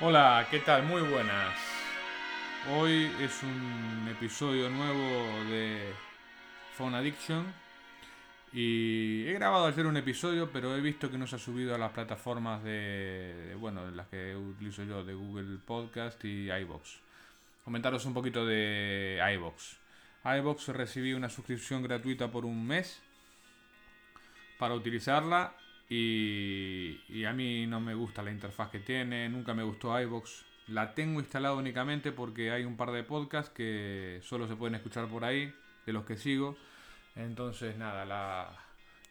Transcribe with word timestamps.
Hola, 0.00 0.48
¿qué 0.50 0.58
tal? 0.58 0.82
Muy 0.82 1.02
buenas. 1.02 1.56
Hoy 2.72 3.12
es 3.20 3.44
un 3.44 4.08
episodio 4.10 4.68
nuevo 4.68 5.44
de 5.44 5.94
Phone 6.76 6.96
Addiction. 6.96 7.46
Y 8.52 9.24
he 9.28 9.32
grabado 9.34 9.66
ayer 9.66 9.86
un 9.86 9.96
episodio, 9.96 10.50
pero 10.50 10.74
he 10.76 10.80
visto 10.80 11.12
que 11.12 11.16
no 11.16 11.28
se 11.28 11.36
ha 11.36 11.38
subido 11.38 11.76
a 11.76 11.78
las 11.78 11.92
plataformas 11.92 12.64
de, 12.64 13.56
bueno, 13.60 13.86
de 13.86 13.92
las 13.92 14.08
que 14.08 14.34
utilizo 14.34 14.82
yo, 14.82 15.04
de 15.04 15.14
Google 15.14 15.58
Podcast 15.64 16.24
y 16.24 16.50
iBox. 16.50 16.98
Comentaros 17.64 18.04
un 18.04 18.14
poquito 18.14 18.44
de 18.44 19.20
iBox. 19.34 19.76
iBox 20.24 20.68
recibí 20.68 21.14
una 21.14 21.30
suscripción 21.30 21.84
gratuita 21.84 22.32
por 22.32 22.44
un 22.44 22.66
mes 22.66 23.00
para 24.58 24.74
utilizarla 24.74 25.54
y, 25.88 27.24
a 27.24 27.32
mí 27.32 27.66
no 27.66 27.80
me 27.80 27.94
gusta 27.94 28.22
la 28.22 28.30
interfaz 28.30 28.70
que 28.70 28.80
tiene, 28.80 29.28
nunca 29.28 29.54
me 29.54 29.62
gustó 29.62 29.98
iBox. 30.00 30.44
La 30.68 30.94
tengo 30.94 31.20
instalada 31.20 31.54
únicamente 31.54 32.10
porque 32.12 32.50
hay 32.50 32.64
un 32.64 32.76
par 32.76 32.90
de 32.90 33.04
podcasts 33.04 33.50
que 33.50 34.20
solo 34.22 34.48
se 34.48 34.56
pueden 34.56 34.74
escuchar 34.74 35.08
por 35.08 35.24
ahí, 35.24 35.52
de 35.84 35.92
los 35.92 36.04
que 36.04 36.16
sigo. 36.16 36.56
Entonces, 37.16 37.76
nada, 37.76 38.04
la, 38.04 38.50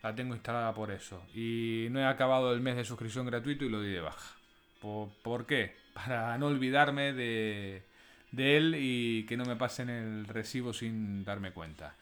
la 0.01 0.15
tengo 0.15 0.33
instalada 0.33 0.73
por 0.73 0.91
eso. 0.91 1.23
Y 1.33 1.87
no 1.91 1.99
he 1.99 2.05
acabado 2.05 2.53
el 2.53 2.61
mes 2.61 2.75
de 2.75 2.85
suscripción 2.85 3.25
gratuito 3.25 3.65
y 3.65 3.69
lo 3.69 3.81
di 3.81 3.91
de 3.91 4.01
baja. 4.01 4.35
¿Por, 4.81 5.09
¿por 5.21 5.45
qué? 5.45 5.75
Para 5.93 6.37
no 6.37 6.47
olvidarme 6.47 7.13
de, 7.13 7.83
de 8.31 8.57
él 8.57 8.75
y 8.77 9.25
que 9.27 9.37
no 9.37 9.45
me 9.45 9.55
pasen 9.55 9.89
el 9.89 10.25
recibo 10.25 10.73
sin 10.73 11.23
darme 11.23 11.51
cuenta. 11.51 11.95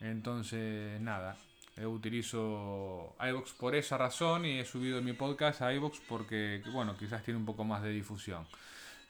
Entonces, 0.00 1.00
nada, 1.00 1.36
utilizo 1.86 3.14
iVoox 3.20 3.52
por 3.52 3.74
esa 3.74 3.98
razón 3.98 4.44
y 4.46 4.58
he 4.58 4.64
subido 4.64 5.00
mi 5.02 5.12
podcast 5.12 5.62
a 5.62 5.72
iVoox 5.72 6.00
porque, 6.08 6.62
bueno, 6.72 6.96
quizás 6.96 7.22
tiene 7.22 7.38
un 7.38 7.46
poco 7.46 7.64
más 7.64 7.82
de 7.82 7.90
difusión. 7.90 8.46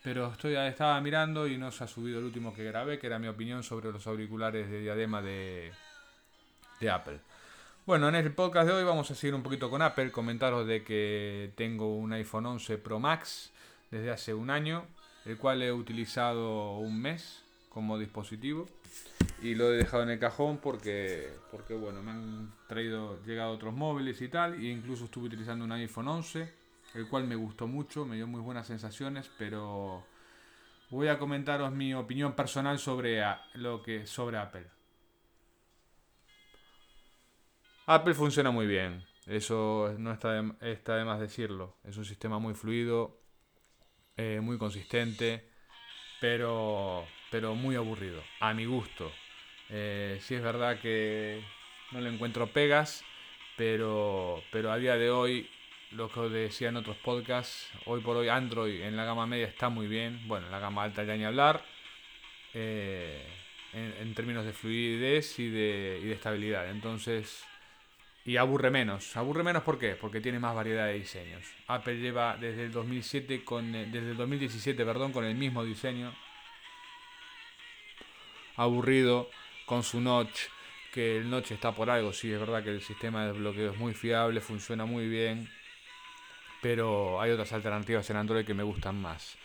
Pero 0.02 0.32
estoy, 0.32 0.54
estaba 0.54 1.00
mirando 1.00 1.46
y 1.46 1.58
no 1.58 1.70
se 1.72 1.84
ha 1.84 1.86
subido 1.86 2.18
el 2.18 2.26
último 2.26 2.54
que 2.54 2.64
grabé, 2.64 2.98
que 2.98 3.06
era 3.06 3.18
mi 3.18 3.28
opinión 3.28 3.62
sobre 3.62 3.90
los 3.90 4.06
auriculares 4.06 4.70
de 4.70 4.80
diadema 4.80 5.22
de, 5.22 5.72
de 6.80 6.90
Apple. 6.90 7.20
Bueno, 7.86 8.08
en 8.08 8.14
el 8.14 8.32
podcast 8.32 8.68
de 8.68 8.74
hoy 8.74 8.84
vamos 8.84 9.10
a 9.10 9.14
seguir 9.14 9.34
un 9.34 9.42
poquito 9.42 9.70
con 9.70 9.80
Apple, 9.80 10.12
comentaros 10.12 10.66
de 10.66 10.84
que 10.84 11.52
tengo 11.56 11.96
un 11.96 12.12
iPhone 12.12 12.46
11 12.46 12.78
Pro 12.78 13.00
Max 13.00 13.50
desde 13.90 14.10
hace 14.10 14.34
un 14.34 14.50
año, 14.50 14.84
el 15.24 15.38
cual 15.38 15.62
he 15.62 15.72
utilizado 15.72 16.76
un 16.76 17.00
mes 17.00 17.42
como 17.70 17.98
dispositivo 17.98 18.66
y 19.42 19.54
lo 19.54 19.72
he 19.72 19.76
dejado 19.76 20.02
en 20.02 20.10
el 20.10 20.18
cajón 20.18 20.58
porque, 20.58 21.28
porque 21.50 21.74
bueno, 21.74 22.02
me 22.02 22.10
han 22.10 22.52
traído, 22.66 23.22
llegado 23.24 23.52
otros 23.52 23.74
móviles 23.74 24.20
y 24.20 24.28
tal, 24.28 24.54
e 24.54 24.70
incluso 24.70 25.04
estuve 25.04 25.26
utilizando 25.26 25.64
un 25.64 25.72
iPhone 25.72 26.08
11, 26.08 26.52
el 26.94 27.08
cual 27.08 27.26
me 27.26 27.36
gustó 27.36 27.66
mucho, 27.66 28.04
me 28.04 28.16
dio 28.16 28.26
muy 28.26 28.40
buenas 28.40 28.66
sensaciones, 28.66 29.30
pero 29.38 30.04
voy 30.90 31.08
a 31.08 31.18
comentaros 31.18 31.72
mi 31.72 31.94
opinión 31.94 32.34
personal 32.34 32.78
sobre 32.78 33.22
lo 33.54 33.82
que 33.82 34.06
sobre 34.06 34.38
Apple. 34.38 34.66
Apple 37.86 38.14
funciona 38.14 38.50
muy 38.50 38.66
bien, 38.66 39.04
eso 39.26 39.94
no 39.98 40.12
está 40.12 40.32
de, 40.32 40.72
está 40.72 40.96
de 40.96 41.04
más 41.04 41.20
decirlo, 41.20 41.76
es 41.84 41.96
un 41.96 42.04
sistema 42.04 42.38
muy 42.38 42.54
fluido, 42.54 43.18
eh, 44.16 44.40
muy 44.42 44.58
consistente, 44.58 45.48
pero, 46.20 47.06
pero 47.30 47.54
muy 47.54 47.76
aburrido, 47.76 48.20
a 48.40 48.52
mi 48.52 48.66
gusto. 48.66 49.10
Eh, 49.70 50.18
sí 50.22 50.34
es 50.34 50.42
verdad 50.42 50.80
que 50.80 51.42
no 51.92 52.00
le 52.00 52.08
encuentro 52.10 52.46
pegas, 52.48 53.04
pero, 53.56 54.42
pero 54.50 54.72
a 54.72 54.78
día 54.78 54.96
de 54.96 55.10
hoy, 55.10 55.48
lo 55.92 56.10
que 56.10 56.20
os 56.20 56.32
decía 56.32 56.68
en 56.68 56.76
otros 56.76 56.96
podcasts, 56.98 57.70
hoy 57.86 58.00
por 58.00 58.16
hoy 58.16 58.28
Android 58.28 58.82
en 58.82 58.96
la 58.96 59.04
gama 59.04 59.26
media 59.26 59.46
está 59.46 59.68
muy 59.68 59.86
bien, 59.86 60.20
bueno, 60.26 60.46
en 60.46 60.52
la 60.52 60.58
gama 60.58 60.84
alta 60.84 61.04
ya 61.04 61.16
ni 61.16 61.24
hablar, 61.24 61.64
eh, 62.54 63.26
en, 63.72 64.14
términos 64.14 64.44
de 64.44 64.52
fluidez 64.52 65.38
y 65.38 65.50
de, 65.50 66.00
y 66.02 66.06
de 66.06 66.14
estabilidad. 66.14 66.70
Entonces, 66.70 67.44
y 68.24 68.36
aburre 68.36 68.70
menos. 68.70 69.16
Aburre 69.16 69.42
menos 69.42 69.62
¿por 69.62 69.78
qué? 69.78 69.94
Porque 69.94 70.20
tiene 70.20 70.38
más 70.38 70.54
variedad 70.54 70.86
de 70.86 70.94
diseños. 70.94 71.44
Apple 71.66 71.96
lleva 71.96 72.36
desde 72.36 72.64
el 72.64 72.72
2007 72.72 73.44
con 73.44 73.72
desde 73.72 74.10
el 74.10 74.16
2017, 74.16 74.84
perdón, 74.84 75.12
con 75.12 75.24
el 75.24 75.34
mismo 75.34 75.64
diseño. 75.64 76.12
Aburrido 78.56 79.30
con 79.68 79.84
su 79.84 80.00
notch, 80.00 80.40
que 80.92 81.18
el 81.18 81.30
notch 81.30 81.52
está 81.52 81.72
por 81.72 81.90
algo, 81.90 82.12
sí, 82.12 82.32
es 82.32 82.40
verdad 82.40 82.64
que 82.64 82.70
el 82.70 82.82
sistema 82.82 83.26
de 83.26 83.32
bloqueo 83.32 83.72
es 83.72 83.78
muy 83.78 83.92
fiable, 83.94 84.40
funciona 84.40 84.86
muy 84.86 85.06
bien, 85.06 85.48
pero 86.62 87.20
hay 87.20 87.30
otras 87.30 87.52
alternativas 87.52 88.08
en 88.10 88.16
Android 88.16 88.46
que 88.46 88.54
me 88.54 88.62
gustan 88.62 89.00
más. 89.00 89.36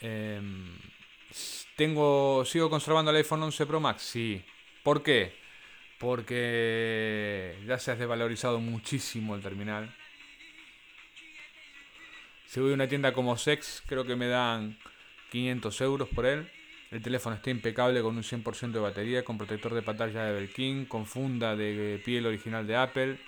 Em, 0.00 0.74
tengo, 1.76 2.44
¿Sigo 2.46 2.70
conservando 2.70 3.10
el 3.10 3.18
iPhone 3.18 3.42
11 3.42 3.66
Pro 3.66 3.78
Max? 3.78 4.02
Sí. 4.02 4.42
¿Por 4.82 5.02
qué? 5.02 5.34
Porque 5.98 7.58
ya 7.66 7.78
se 7.78 7.90
ha 7.90 7.96
desvalorizado 7.96 8.58
muchísimo 8.58 9.34
el 9.34 9.42
terminal. 9.42 9.94
Si 12.46 12.60
voy 12.60 12.70
a 12.70 12.74
una 12.74 12.88
tienda 12.88 13.12
como 13.12 13.36
Sex, 13.36 13.82
creo 13.86 14.04
que 14.04 14.16
me 14.16 14.28
dan 14.28 14.78
500 15.30 15.80
euros 15.82 16.08
por 16.08 16.24
él. 16.24 16.50
El 16.90 17.02
teléfono 17.02 17.36
está 17.36 17.50
impecable 17.50 18.00
con 18.00 18.16
un 18.16 18.22
100% 18.22 18.72
de 18.72 18.80
batería, 18.80 19.24
con 19.24 19.36
protector 19.36 19.74
de 19.74 19.82
pantalla 19.82 20.24
de 20.24 20.32
Belkin, 20.32 20.86
con 20.86 21.04
funda 21.04 21.54
de 21.54 22.00
piel 22.02 22.26
original 22.26 22.66
de 22.66 22.76
Apple. 22.76 23.18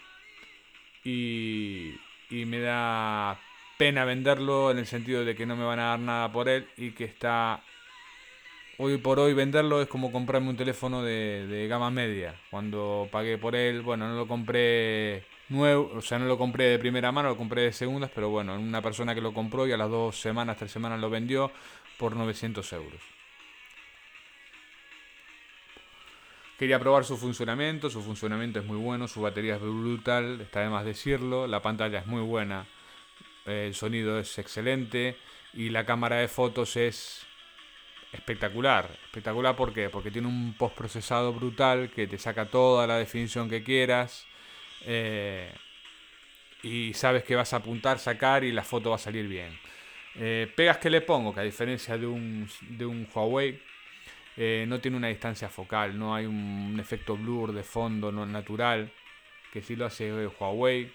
Y, 1.04 1.94
me 2.30 2.60
da 2.60 3.38
pena 3.76 4.04
venderlo 4.04 4.70
en 4.70 4.78
el 4.78 4.86
sentido 4.86 5.24
de 5.24 5.34
que 5.34 5.46
no 5.46 5.56
me 5.56 5.64
van 5.64 5.78
a 5.80 5.84
dar 5.90 5.98
nada 6.00 6.32
por 6.32 6.48
él 6.48 6.68
y 6.76 6.92
que 6.92 7.04
está 7.04 7.62
hoy 8.78 8.98
por 8.98 9.18
hoy 9.18 9.34
venderlo 9.34 9.82
es 9.82 9.88
como 9.88 10.12
comprarme 10.12 10.48
un 10.48 10.56
teléfono 10.56 11.02
de, 11.02 11.46
de, 11.46 11.68
gama 11.68 11.90
media. 11.90 12.34
Cuando 12.50 13.08
pagué 13.10 13.36
por 13.36 13.56
él, 13.56 13.82
bueno, 13.82 14.08
no 14.08 14.14
lo 14.16 14.26
compré 14.28 15.24
nuevo, 15.48 15.92
o 15.96 16.00
sea, 16.00 16.18
no 16.18 16.26
lo 16.26 16.38
compré 16.38 16.64
de 16.66 16.78
primera 16.78 17.12
mano, 17.12 17.30
lo 17.30 17.36
compré 17.36 17.62
de 17.62 17.72
segundas, 17.72 18.10
pero 18.14 18.30
bueno, 18.30 18.54
una 18.54 18.80
persona 18.80 19.14
que 19.14 19.20
lo 19.20 19.34
compró 19.34 19.66
y 19.66 19.72
a 19.72 19.76
las 19.76 19.90
dos 19.90 20.18
semanas, 20.20 20.56
tres 20.56 20.70
semanas 20.70 21.00
lo 21.00 21.10
vendió 21.10 21.50
por 21.98 22.16
900 22.16 22.72
euros. 22.72 23.19
Quería 26.60 26.78
probar 26.78 27.06
su 27.06 27.16
funcionamiento, 27.16 27.88
su 27.88 28.02
funcionamiento 28.02 28.58
es 28.58 28.66
muy 28.66 28.76
bueno, 28.76 29.08
su 29.08 29.22
batería 29.22 29.54
es 29.54 29.62
brutal, 29.62 30.42
está 30.42 30.60
de 30.60 30.68
más 30.68 30.84
decirlo, 30.84 31.46
la 31.46 31.62
pantalla 31.62 32.00
es 32.00 32.06
muy 32.06 32.20
buena, 32.20 32.66
el 33.46 33.74
sonido 33.74 34.18
es 34.18 34.38
excelente 34.38 35.16
y 35.54 35.70
la 35.70 35.86
cámara 35.86 36.16
de 36.16 36.28
fotos 36.28 36.76
es 36.76 37.22
espectacular. 38.12 38.90
Espectacular 39.06 39.56
¿por 39.56 39.72
qué? 39.72 39.88
Porque 39.88 40.10
tiene 40.10 40.28
un 40.28 40.52
postprocesado 40.52 41.32
brutal 41.32 41.88
que 41.88 42.06
te 42.06 42.18
saca 42.18 42.44
toda 42.44 42.86
la 42.86 42.98
definición 42.98 43.48
que 43.48 43.62
quieras 43.62 44.26
eh, 44.84 45.50
y 46.62 46.92
sabes 46.92 47.24
que 47.24 47.36
vas 47.36 47.54
a 47.54 47.56
apuntar, 47.56 47.98
sacar 47.98 48.44
y 48.44 48.52
la 48.52 48.64
foto 48.64 48.90
va 48.90 48.96
a 48.96 48.98
salir 48.98 49.26
bien. 49.26 49.58
Eh, 50.14 50.52
pegas 50.54 50.76
que 50.76 50.90
le 50.90 51.00
pongo, 51.00 51.32
que 51.32 51.40
a 51.40 51.44
diferencia 51.44 51.96
de 51.96 52.06
un, 52.06 52.46
de 52.68 52.84
un 52.84 53.08
Huawei, 53.14 53.62
eh, 54.42 54.64
no 54.66 54.80
tiene 54.80 54.96
una 54.96 55.08
distancia 55.08 55.50
focal, 55.50 55.98
no 55.98 56.14
hay 56.14 56.24
un, 56.24 56.74
efecto 56.80 57.14
blur 57.14 57.52
de 57.52 57.62
fondo 57.62 58.10
no 58.10 58.24
natural, 58.24 58.90
que 59.52 59.60
sí 59.60 59.76
lo 59.76 59.84
hace 59.84 60.10
Huawei. 60.28 60.90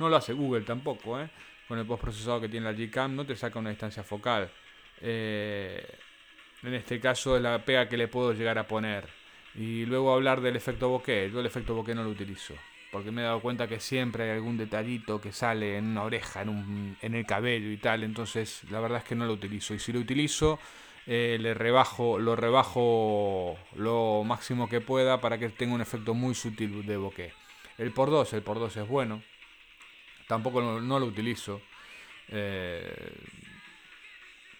No 0.00 0.08
lo 0.08 0.16
hace 0.16 0.32
Google 0.32 0.62
tampoco, 0.62 1.20
¿eh? 1.20 1.30
Con 1.68 1.78
el 1.78 1.86
postprocesado 1.86 2.40
que 2.40 2.48
tiene 2.48 2.66
la 2.66 2.72
Gcam 2.72 3.14
no 3.14 3.24
te 3.24 3.36
saca 3.36 3.60
una 3.60 3.70
distancia 3.70 4.02
focal. 4.02 4.50
Eh, 5.00 5.86
en 6.64 6.74
este 6.74 6.98
caso 6.98 7.36
es 7.36 7.42
la 7.42 7.64
pega 7.64 7.88
que 7.88 7.96
le 7.96 8.08
puedo 8.08 8.32
llegar 8.32 8.58
a 8.58 8.66
poner. 8.66 9.04
Y 9.54 9.86
luego 9.86 10.12
hablar 10.12 10.40
del 10.40 10.56
efecto 10.56 10.88
bokeh. 10.88 11.30
Yo 11.30 11.38
el 11.38 11.46
efecto 11.46 11.76
bokeh 11.76 11.94
no 11.94 12.02
lo 12.02 12.10
utilizo. 12.10 12.54
Porque 12.90 13.12
me 13.12 13.20
he 13.20 13.24
dado 13.24 13.40
cuenta 13.40 13.68
que 13.68 13.78
siempre 13.78 14.24
hay 14.24 14.30
algún 14.30 14.56
detallito 14.56 15.20
que 15.20 15.30
sale 15.30 15.76
en 15.76 15.86
una 15.86 16.02
oreja, 16.02 16.42
en, 16.42 16.48
un, 16.48 16.96
en 17.00 17.14
el 17.14 17.24
cabello 17.24 17.70
y 17.70 17.76
tal. 17.76 18.02
Entonces 18.02 18.62
la 18.68 18.80
verdad 18.80 18.98
es 18.98 19.04
que 19.04 19.14
no 19.14 19.26
lo 19.26 19.34
utilizo. 19.34 19.74
Y 19.74 19.78
si 19.78 19.92
lo 19.92 20.00
utilizo 20.00 20.58
eh, 21.10 21.38
le 21.40 21.54
rebajo, 21.54 22.18
lo 22.18 22.36
rebajo 22.36 23.56
lo 23.76 24.24
máximo 24.24 24.68
que 24.68 24.82
pueda 24.82 25.22
para 25.22 25.38
que 25.38 25.48
tenga 25.48 25.74
un 25.74 25.80
efecto 25.80 26.12
muy 26.12 26.34
sutil 26.34 26.84
de 26.84 26.98
bokeh. 26.98 27.32
El 27.78 27.92
por 27.92 28.10
2, 28.10 28.34
el 28.34 28.42
por 28.42 28.58
2 28.58 28.76
es 28.76 28.86
bueno, 28.86 29.22
tampoco 30.26 30.60
no, 30.60 31.00
lo 31.00 31.06
utilizo 31.06 31.62
eh, 32.28 33.10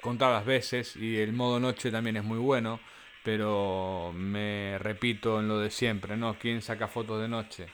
contadas 0.01 0.47
veces 0.47 0.97
y 0.97 1.19
el 1.19 1.35
modo 1.35 1.61
noche 1.61 1.91
también 1.91 2.17
es 2.17 2.25
muy 2.25 2.39
bueno, 2.39 2.81
pero 3.23 4.13
me 4.15 4.79
repito 4.79 5.41
en 5.41 5.49
lo 5.49 5.59
de 5.59 5.71
siempre, 5.71 6.17
¿no? 6.17 6.39
¿Quién 6.39 6.63
saca 6.63 6.89
fotos 6.89 7.21
de 7.21 7.29
noche? 7.29 7.67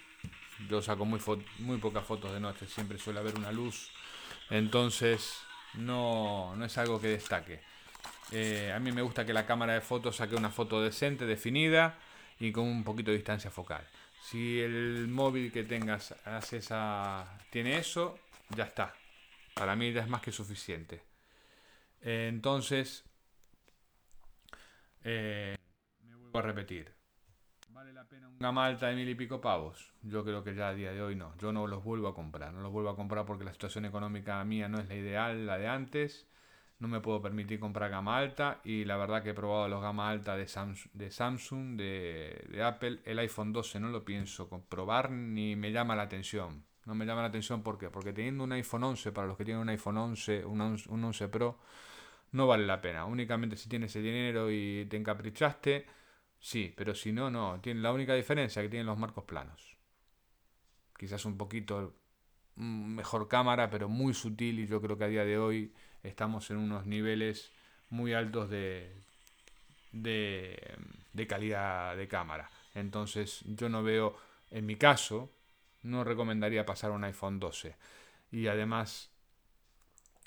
Yo 0.69 0.83
saco 0.83 1.05
muy, 1.05 1.21
muy 1.59 1.79
pocas 1.79 2.05
fotos 2.05 2.33
de 2.33 2.41
noche, 2.41 2.67
siempre 2.67 2.99
suele 2.99 3.21
haber 3.21 3.37
una 3.37 3.53
luz, 3.53 3.93
entonces 4.51 5.39
no, 5.75 6.57
no 6.57 6.65
es 6.65 6.77
algo 6.77 7.01
que 7.01 7.07
destaque. 7.07 7.61
Eh, 8.33 8.73
a 8.75 8.79
mí 8.79 8.93
me 8.93 9.03
gusta 9.03 9.25
que 9.25 9.33
la 9.33 9.47
cámara 9.47 9.75
de 9.75 9.81
fotos 9.81 10.17
saque 10.17 10.35
una 10.35 10.51
foto 10.51 10.83
decente, 10.83 11.27
definida 11.27 11.99
y 12.39 12.53
con 12.53 12.65
un 12.65 12.85
poquito 12.85 13.11
de 13.11 13.19
distancia 13.19 13.51
focal. 13.51 13.87
Si 14.23 14.61
el 14.61 15.09
móvil 15.09 15.53
que 15.53 15.65
tengas 15.65 16.13
hace 16.25 16.59
esa, 16.59 17.39
tiene 17.51 17.79
eso, 17.79 18.19
ya 18.57 18.65
está. 18.65 18.95
Para 19.55 19.77
mí 19.77 19.93
ya 19.93 20.03
es 20.03 20.09
más 20.09 20.23
que 20.23 20.33
suficiente. 20.33 21.03
Eh, 22.01 22.29
entonces, 22.29 23.05
eh, 25.05 25.57
me 26.03 26.17
vuelvo 26.17 26.39
a 26.39 26.43
repetir. 26.43 26.93
¿Vale 27.69 27.93
la 27.93 28.09
pena 28.09 28.29
un 28.29 28.39
gama 28.39 28.67
alta 28.67 28.89
de 28.89 28.95
mil 28.95 29.09
y 29.09 29.15
pico 29.15 29.41
pavos? 29.41 29.93
Yo 30.03 30.25
creo 30.25 30.43
que 30.43 30.55
ya 30.55 30.69
a 30.69 30.75
día 30.75 30.93
de 30.93 31.03
hoy 31.03 31.17
no. 31.17 31.37
Yo 31.39 31.53
no 31.53 31.67
los 31.67 31.85
vuelvo 31.85 32.09
a 32.09 32.15
comprar. 32.15 32.53
No 32.53 32.63
los 32.63 32.73
vuelvo 32.73 32.91
a 32.91 32.97
comprar 32.97 33.27
porque 33.27 33.45
la 33.45 33.53
situación 33.53 33.85
económica 33.85 34.43
mía 34.45 34.69
no 34.69 34.81
es 34.81 34.89
la 34.89 34.95
ideal, 34.95 35.47
la 35.47 35.59
de 35.59 35.69
antes. 35.69 36.27
No 36.85 36.89
me 36.89 37.01
puedo 37.01 37.23
permitir 37.23 37.59
comprar 37.59 37.91
gama 37.91 38.19
alta. 38.19 38.61
Y 38.63 38.85
la 38.85 38.99
verdad 38.99 39.23
que 39.23 39.31
he 39.31 39.35
probado 39.35 39.69
los 39.69 39.81
gama 39.81 40.11
alta 40.11 40.37
de, 40.37 40.47
Samsung, 40.47 41.79
de, 41.79 42.63
Apple. 42.63 43.01
El 43.07 43.19
iPhone 43.21 43.55
12 43.55 43.81
no 43.81 43.89
lo 43.89 44.05
pienso 44.05 44.51
comprobar 44.51 45.11
ni 45.11 45.57
me 45.57 45.73
llama 45.73 45.97
la 45.97 46.03
atención. 46.03 46.63
No 46.85 46.95
me 46.95 47.07
llama 47.07 47.23
la 47.23 47.29
atención 47.29 47.63
porque 47.63 47.89
teniendo 48.13 48.45
un 48.45 48.53
iPhone 48.53 48.85
11, 48.85 49.13
para 49.13 49.27
los 49.27 49.39
que 49.39 49.47
tienen 49.47 49.63
un 49.63 49.71
iPhone 49.71 49.97
11, 49.97 50.45
un 50.45 50.61
11, 50.61 50.91
un 50.91 51.05
11 51.05 51.29
Pro, 51.29 51.59
no 52.33 52.47
vale 52.47 52.67
la 52.67 52.83
pena. 52.83 53.07
Únicamente 53.07 53.57
si 53.57 53.67
tienes 53.67 53.97
el 53.97 54.03
dinero 54.03 54.51
y 54.51 54.85
te 54.85 54.99
encaprichaste, 54.99 55.87
sí, 56.39 56.75
pero 56.77 56.95
si 56.95 57.13
no, 57.13 57.31
no. 57.31 57.61
Tiene 57.63 57.81
la 57.81 57.95
única 57.95 58.13
diferencia 58.13 58.61
que 58.61 58.69
tienen 58.69 58.87
los 58.87 58.99
marcos 58.99 59.25
planos. 59.25 59.79
Quizás 60.99 61.25
un 61.25 61.39
poquito 61.39 61.95
mm, 62.57 62.97
mejor 62.97 63.27
cámara, 63.27 63.71
pero 63.71 63.89
muy 63.89 64.13
sutil 64.13 64.59
y 64.59 64.67
yo 64.67 64.83
creo 64.83 64.99
que 64.99 65.05
a 65.05 65.09
día 65.09 65.25
de 65.25 65.39
hoy 65.39 65.73
estamos 66.05 66.51
en 66.51 66.59
unos 66.59 66.87
niveles 66.87 67.51
muy 67.91 68.13
altos 68.13 68.51
de, 68.51 68.93
de, 69.93 71.27
calidad 71.29 71.97
de 71.97 72.09
cámara. 72.09 72.51
Entonces 72.75 73.41
yo 73.47 73.69
no 73.69 73.83
veo, 73.83 74.17
en 74.51 74.67
mi 74.67 74.77
caso, 74.77 75.31
no 75.83 76.05
recomendaría 76.05 76.67
pasar 76.67 76.91
un 76.91 77.05
iPhone 77.05 77.41
12. 77.41 77.75
Y 78.33 78.47
además, 78.47 79.11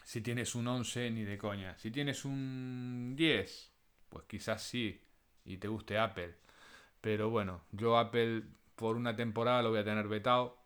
si 0.03 0.21
tienes 0.21 0.55
un 0.55 0.67
11, 0.67 1.11
ni 1.11 1.23
de 1.23 1.37
coña. 1.37 1.77
Si 1.77 1.91
tienes 1.91 2.25
un 2.25 3.13
10, 3.15 3.71
pues 4.09 4.25
quizás 4.25 4.63
sí, 4.63 5.01
y 5.45 5.57
te 5.57 5.67
guste 5.67 5.97
Apple. 5.97 6.35
Pero 7.01 7.29
bueno, 7.29 7.61
yo 7.71 7.97
Apple 7.97 8.43
por 8.75 8.95
una 8.95 9.15
temporada 9.15 9.61
lo 9.61 9.69
voy 9.69 9.79
a 9.79 9.83
tener 9.83 10.07
vetado. 10.07 10.57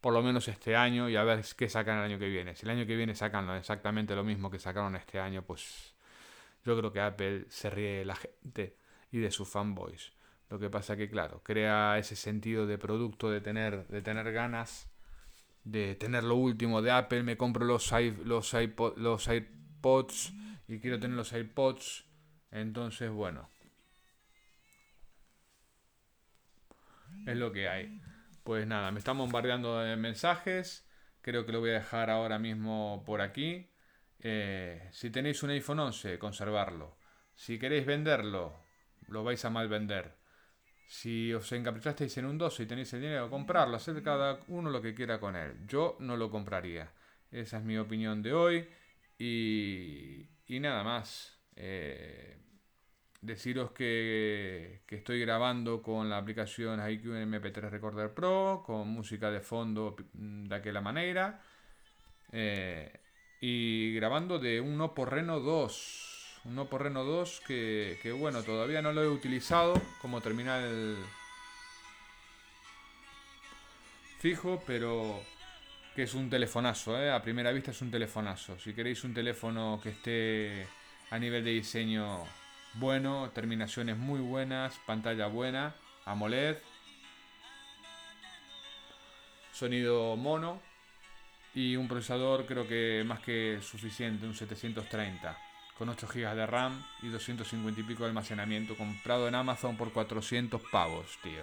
Por 0.00 0.12
lo 0.12 0.22
menos 0.22 0.46
este 0.48 0.76
año 0.76 1.08
y 1.08 1.16
a 1.16 1.24
ver 1.24 1.44
qué 1.56 1.68
sacan 1.68 1.98
el 1.98 2.04
año 2.04 2.18
que 2.18 2.28
viene. 2.28 2.54
Si 2.54 2.64
el 2.64 2.70
año 2.70 2.86
que 2.86 2.96
viene 2.96 3.14
sacan 3.14 3.50
exactamente 3.50 4.14
lo 4.14 4.24
mismo 4.24 4.50
que 4.50 4.58
sacaron 4.58 4.94
este 4.94 5.18
año, 5.18 5.42
pues 5.42 5.94
yo 6.64 6.76
creo 6.78 6.92
que 6.92 7.00
Apple 7.00 7.46
se 7.48 7.70
ríe 7.70 7.98
de 7.98 8.04
la 8.04 8.14
gente 8.14 8.76
y 9.10 9.18
de 9.18 9.30
sus 9.30 9.48
fanboys. 9.48 10.12
Lo 10.50 10.58
que 10.58 10.70
pasa 10.70 10.96
que, 10.96 11.10
claro, 11.10 11.42
crea 11.42 11.98
ese 11.98 12.16
sentido 12.16 12.66
de 12.66 12.78
producto, 12.78 13.30
de 13.30 13.40
tener, 13.40 13.86
de 13.88 14.00
tener 14.00 14.32
ganas, 14.32 14.88
de 15.64 15.94
tener 15.94 16.24
lo 16.24 16.36
último 16.36 16.80
de 16.80 16.90
Apple. 16.90 17.22
Me 17.22 17.36
compro 17.36 17.64
los, 17.64 17.92
los, 18.24 18.54
los 18.96 19.28
iPods 19.28 20.32
y 20.68 20.78
quiero 20.78 20.98
tener 20.98 21.16
los 21.16 21.32
iPods. 21.32 22.06
Entonces, 22.50 23.10
bueno. 23.10 23.50
Es 27.26 27.36
lo 27.36 27.52
que 27.52 27.68
hay. 27.68 28.00
Pues 28.48 28.66
nada, 28.66 28.90
me 28.90 28.98
están 28.98 29.18
bombardeando 29.18 29.78
de 29.80 29.94
mensajes. 29.96 30.88
Creo 31.20 31.44
que 31.44 31.52
lo 31.52 31.60
voy 31.60 31.68
a 31.68 31.80
dejar 31.80 32.08
ahora 32.08 32.38
mismo 32.38 33.02
por 33.04 33.20
aquí. 33.20 33.68
Eh, 34.20 34.88
si 34.90 35.10
tenéis 35.10 35.42
un 35.42 35.50
iPhone 35.50 35.80
11, 35.80 36.18
conservarlo. 36.18 36.96
Si 37.34 37.58
queréis 37.58 37.84
venderlo, 37.84 38.54
lo 39.08 39.22
vais 39.22 39.44
a 39.44 39.50
mal 39.50 39.68
vender. 39.68 40.16
Si 40.86 41.30
os 41.34 41.52
encaprichasteis 41.52 42.16
en 42.16 42.24
un 42.24 42.38
12 42.38 42.62
y 42.62 42.66
tenéis 42.66 42.90
el 42.94 43.02
dinero, 43.02 43.28
comprarlo, 43.28 43.76
hacer 43.76 44.02
cada 44.02 44.40
uno 44.48 44.70
lo 44.70 44.80
que 44.80 44.94
quiera 44.94 45.20
con 45.20 45.36
él. 45.36 45.66
Yo 45.66 45.98
no 46.00 46.16
lo 46.16 46.30
compraría. 46.30 46.90
Esa 47.30 47.58
es 47.58 47.64
mi 47.64 47.76
opinión 47.76 48.22
de 48.22 48.32
hoy. 48.32 48.66
Y, 49.18 50.26
y 50.46 50.58
nada 50.58 50.82
más. 50.84 51.38
Eh, 51.54 52.38
deciros 53.20 53.72
que, 53.72 54.82
que, 54.86 54.96
estoy 54.96 55.20
grabando 55.20 55.82
con 55.82 56.08
la 56.08 56.18
aplicación 56.18 56.80
IQ 56.88 57.06
MP3 57.06 57.70
Recorder 57.70 58.14
Pro, 58.14 58.62
con 58.64 58.88
música 58.88 59.30
de 59.30 59.40
fondo 59.40 59.96
de 60.12 60.54
aquella 60.54 60.80
manera. 60.80 61.42
Eh, 62.32 62.92
y 63.40 63.94
grabando 63.94 64.38
de 64.38 64.60
un 64.60 64.80
Oppo 64.80 65.04
Reno 65.04 65.40
2 65.40 66.08
un 66.44 66.58
Oppo 66.58 66.78
Reno 66.78 67.04
2 67.04 67.42
que, 67.46 67.98
que, 68.02 68.12
bueno, 68.12 68.42
todavía 68.42 68.80
no 68.80 68.92
lo 68.92 69.02
he 69.02 69.08
utilizado 69.08 69.80
como 70.00 70.20
terminal 70.20 70.96
fijo, 74.18 74.62
pero 74.66 75.20
que 75.94 76.04
es 76.04 76.14
un 76.14 76.30
telefonazo, 76.30 77.00
¿eh? 77.00 77.10
a 77.10 77.22
primera 77.22 77.52
vista 77.52 77.70
es 77.72 77.82
un 77.82 77.90
telefonazo. 77.90 78.58
Si 78.58 78.72
queréis 78.72 79.04
un 79.04 79.14
teléfono 79.14 79.80
que 79.82 79.90
esté 79.90 80.66
a 81.10 81.18
nivel 81.18 81.44
de 81.44 81.50
diseño 81.50 82.24
bueno, 82.78 83.30
terminaciones 83.34 83.96
muy 83.96 84.20
buenas, 84.20 84.78
pantalla 84.86 85.26
buena, 85.26 85.74
AMOLED, 86.04 86.58
sonido 89.52 90.16
mono 90.16 90.60
y 91.54 91.76
un 91.76 91.88
procesador 91.88 92.46
creo 92.46 92.68
que 92.68 93.02
más 93.04 93.20
que 93.20 93.58
suficiente, 93.62 94.26
un 94.26 94.34
730 94.34 95.36
con 95.76 95.88
8 95.88 96.08
GB 96.08 96.34
de 96.34 96.46
RAM 96.46 96.84
y 97.02 97.08
250 97.08 97.80
y 97.80 97.84
pico 97.84 98.02
de 98.02 98.08
almacenamiento, 98.08 98.76
comprado 98.76 99.28
en 99.28 99.36
Amazon 99.36 99.76
por 99.76 99.92
400 99.92 100.60
pavos, 100.72 101.18
tío. 101.22 101.42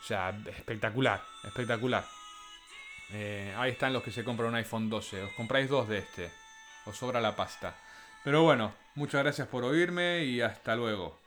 O 0.00 0.06
sea, 0.06 0.30
espectacular, 0.46 1.22
espectacular. 1.44 2.06
Eh, 3.10 3.54
ahí 3.58 3.72
están 3.72 3.92
los 3.92 4.02
que 4.02 4.10
se 4.10 4.24
compran 4.24 4.48
un 4.48 4.54
iPhone 4.54 4.88
12. 4.88 5.24
Os 5.24 5.32
compráis 5.32 5.68
dos 5.68 5.86
de 5.86 5.98
este. 5.98 6.30
Os 6.86 6.96
sobra 6.96 7.20
la 7.20 7.36
pasta. 7.36 7.76
Pero 8.24 8.42
bueno, 8.42 8.74
muchas 8.94 9.22
gracias 9.22 9.46
por 9.48 9.64
oírme 9.64 10.24
y 10.24 10.40
hasta 10.40 10.74
luego. 10.76 11.23